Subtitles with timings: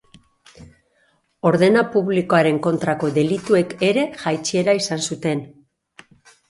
[1.49, 5.41] Ordena publikoaren kontrako delituek ere jaitsiera izan dute.